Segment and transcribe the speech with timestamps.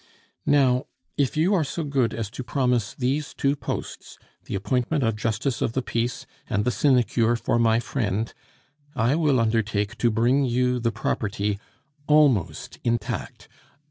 [0.47, 5.15] "Now, if you are so good as to promise these two posts the appointment of
[5.15, 8.33] justice of the peace and the sinecure for my friend
[8.95, 11.59] I will undertake to bring you the property,
[12.07, 13.47] almost intact.